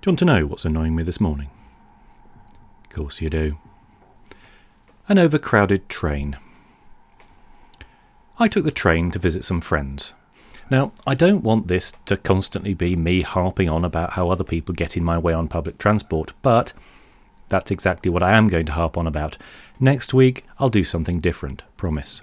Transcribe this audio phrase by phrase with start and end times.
[0.00, 1.50] Do you want to know what's annoying me this morning?
[2.84, 3.58] Of course you do.
[5.10, 6.38] An overcrowded train.
[8.38, 10.14] I took the train to visit some friends.
[10.70, 14.74] Now, I don't want this to constantly be me harping on about how other people
[14.74, 16.72] get in my way on public transport, but
[17.50, 19.36] that's exactly what I am going to harp on about.
[19.78, 22.22] Next week, I'll do something different, promise.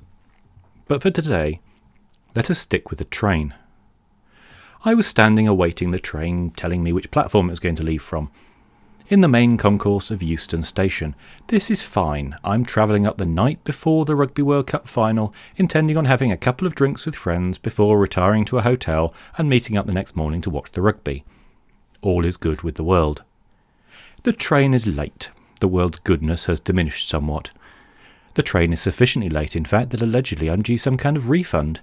[0.87, 1.59] But for today,
[2.33, 3.53] let us stick with the train.
[4.87, 8.01] I was standing awaiting the train telling me which platform it was going to leave
[8.01, 8.31] from.
[9.09, 11.13] In the main concourse of Euston Station.
[11.47, 12.37] This is fine.
[12.41, 16.37] I'm travelling up the night before the Rugby World Cup final, intending on having a
[16.37, 20.15] couple of drinks with friends before retiring to a hotel and meeting up the next
[20.15, 21.25] morning to watch the rugby.
[22.01, 23.23] All is good with the world.
[24.23, 25.31] The train is late.
[25.59, 27.51] The world's goodness has diminished somewhat.
[28.35, 31.81] The train is sufficiently late, in fact, that allegedly I'm due some kind of refund.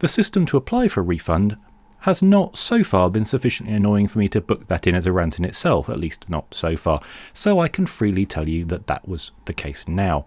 [0.00, 1.56] The system to apply for a refund
[2.00, 5.12] has not so far been sufficiently annoying for me to book that in as a
[5.12, 7.00] rant in itself, at least not so far,
[7.34, 10.26] so I can freely tell you that that was the case now.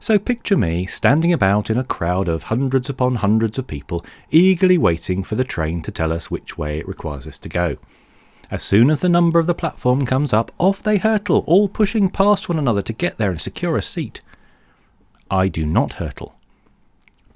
[0.00, 4.78] So picture me standing about in a crowd of hundreds upon hundreds of people, eagerly
[4.78, 7.76] waiting for the train to tell us which way it requires us to go.
[8.50, 12.08] As soon as the number of the platform comes up, off they hurtle, all pushing
[12.08, 14.20] past one another to get there and secure a seat.
[15.30, 16.37] I do not hurtle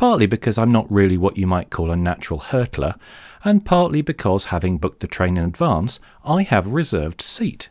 [0.02, 2.96] partly because I'm not really what you might call a natural hurtler,
[3.44, 7.68] and partly because, having booked the train in advance, I have reserved seat.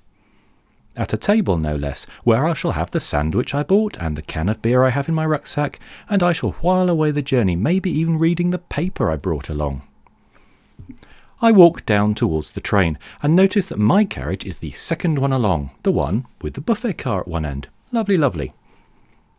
[0.95, 4.21] At a table, no less, where I shall have the sandwich I bought and the
[4.21, 7.57] can of beer I have in my rucksack, and I shall while away the journey,
[7.57, 9.81] maybe even reading the paper I brought along.
[11.41, 15.33] I walk down towards the train and notice that my carriage is the second one
[15.33, 17.67] along, the one with the buffet car at one end.
[17.91, 18.53] Lovely, lovely.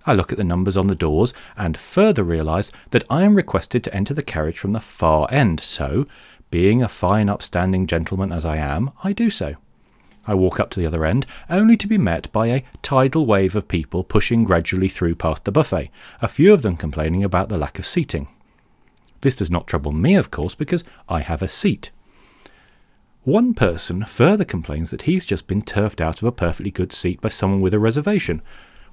[0.04, 3.84] I look at the numbers on the doors and further realise that I am requested
[3.84, 6.06] to enter the carriage from the far end, so,
[6.50, 9.56] being a fine upstanding gentleman as I am, I do so.
[10.26, 13.56] I walk up to the other end, only to be met by a tidal wave
[13.56, 15.90] of people pushing gradually through past the buffet,
[16.20, 18.28] a few of them complaining about the lack of seating.
[19.22, 21.90] This does not trouble me, of course, because I have a seat.
[23.24, 27.20] One person further complains that he's just been turfed out of a perfectly good seat
[27.20, 28.42] by someone with a reservation,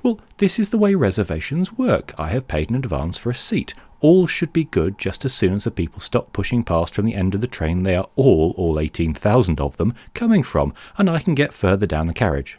[0.01, 2.13] well, this is the way reservations work.
[2.17, 3.73] I have paid in advance for a seat.
[3.99, 7.15] All should be good just as soon as the people stop pushing past from the
[7.15, 11.19] end of the train they are all, all 18,000 of them, coming from, and I
[11.19, 12.57] can get further down the carriage.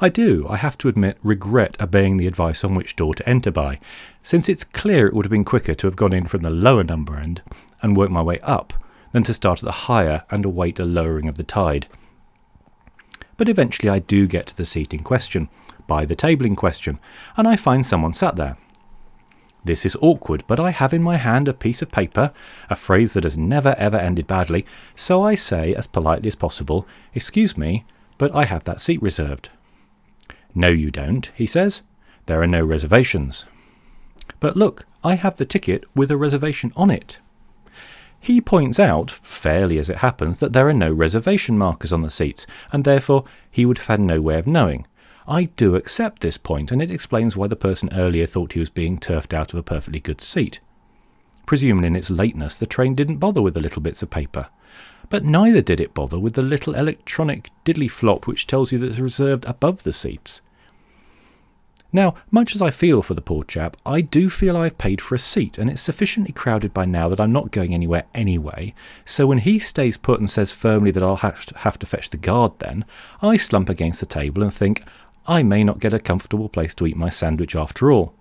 [0.00, 3.50] I do, I have to admit, regret obeying the advice on which door to enter
[3.50, 3.80] by,
[4.22, 6.84] since it's clear it would have been quicker to have gone in from the lower
[6.84, 7.42] number end
[7.82, 8.72] and worked my way up
[9.12, 11.86] than to start at the higher and await a lowering of the tide.
[13.36, 15.48] But eventually I do get to the seat in question,
[15.88, 17.00] by the table in question,
[17.36, 18.56] and I find someone sat there.
[19.64, 22.32] This is awkward, but I have in my hand a piece of paper,
[22.70, 26.86] a phrase that has never ever ended badly, so I say as politely as possible,
[27.12, 27.84] Excuse me,
[28.18, 29.50] but I have that seat reserved.
[30.54, 31.82] No, you don't, he says.
[32.26, 33.44] There are no reservations.
[34.40, 37.18] But look, I have the ticket with a reservation on it.
[38.20, 42.10] He points out, fairly as it happens, that there are no reservation markers on the
[42.10, 44.86] seats, and therefore he would have had no way of knowing.
[45.28, 48.70] I do accept this point, and it explains why the person earlier thought he was
[48.70, 50.60] being turfed out of a perfectly good seat.
[51.44, 54.48] Presuming in its lateness, the train didn't bother with the little bits of paper.
[55.10, 58.88] But neither did it bother with the little electronic diddly flop which tells you that
[58.88, 60.40] it's reserved above the seats.
[61.90, 65.14] Now, much as I feel for the poor chap, I do feel I've paid for
[65.14, 68.74] a seat, and it's sufficiently crowded by now that I'm not going anywhere anyway.
[69.06, 72.10] So when he stays put and says firmly that I'll have to, have to fetch
[72.10, 72.84] the guard, then
[73.22, 74.84] I slump against the table and think,
[75.28, 78.14] I may not get a comfortable place to eat my sandwich after all.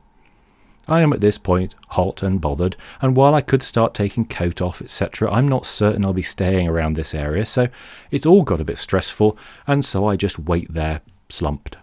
[0.90, 4.62] I am at this point hot and bothered, and while I could start taking coat
[4.62, 7.69] off, etc., I'm not certain I'll be staying around this area, so
[8.12, 11.78] it's all got a bit stressful, and so I just wait there, slumped.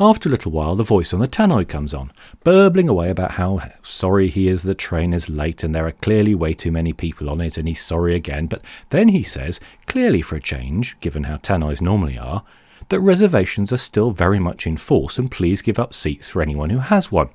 [0.00, 2.12] After a little while, the voice on the tannoy comes on,
[2.44, 6.36] burbling away about how sorry he is the train is late and there are clearly
[6.36, 8.46] way too many people on it, and he's sorry again.
[8.46, 12.44] But then he says, clearly for a change, given how tannoys normally are,
[12.88, 16.70] that reservations are still very much in force and please give up seats for anyone
[16.70, 17.30] who has one.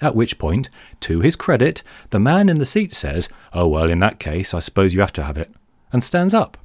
[0.00, 0.68] At which point,
[1.00, 4.58] to his credit, the man in the seat says, Oh, well, in that case, I
[4.58, 5.52] suppose you have to have it,
[5.92, 6.58] and stands up.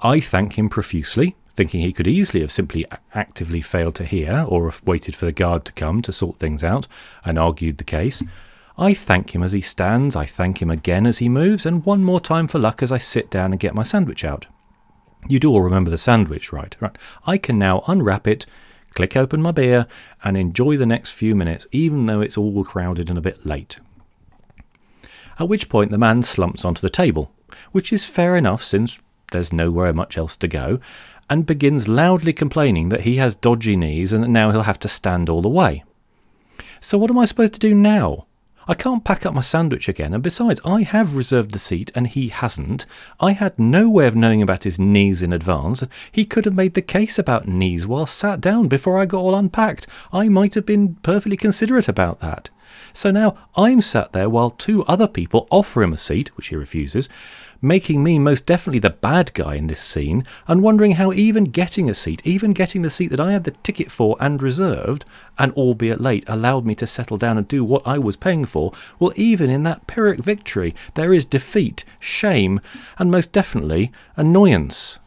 [0.00, 4.70] I thank him profusely, thinking he could easily have simply actively failed to hear or
[4.70, 6.86] have waited for the guard to come to sort things out
[7.24, 8.22] and argued the case.
[8.76, 12.04] I thank him as he stands, I thank him again as he moves, and one
[12.04, 14.46] more time for luck as I sit down and get my sandwich out.
[15.28, 16.74] You do all remember the sandwich, right?
[16.80, 16.96] Right.
[17.26, 18.46] I can now unwrap it,
[18.94, 19.86] click open my beer,
[20.24, 23.78] and enjoy the next few minutes, even though it's all crowded and a bit late.
[25.38, 27.30] At which point the man slumps onto the table,
[27.72, 30.80] which is fair enough since there's nowhere much else to go,
[31.28, 34.88] and begins loudly complaining that he has dodgy knees and that now he'll have to
[34.88, 35.84] stand all the way.
[36.80, 38.27] So, what am I supposed to do now?
[38.70, 42.06] I can't pack up my sandwich again, and besides, I have reserved the seat and
[42.06, 42.84] he hasn't.
[43.18, 45.82] I had no way of knowing about his knees in advance.
[46.12, 49.34] He could have made the case about knees while sat down before I got all
[49.34, 49.86] unpacked.
[50.12, 52.50] I might have been perfectly considerate about that.
[52.92, 56.56] So now I'm sat there while two other people offer him a seat, which he
[56.56, 57.08] refuses,
[57.60, 61.90] making me most definitely the bad guy in this scene, and wondering how even getting
[61.90, 65.04] a seat, even getting the seat that I had the ticket for and reserved,
[65.38, 68.72] and albeit late, allowed me to settle down and do what I was paying for,
[68.98, 72.60] well, even in that Pyrrhic victory, there is defeat, shame,
[72.98, 74.98] and most definitely annoyance.